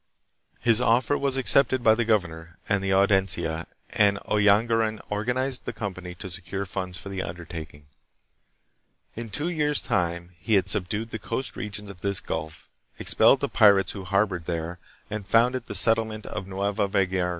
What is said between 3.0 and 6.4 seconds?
encia, and Oyanguran organized a company to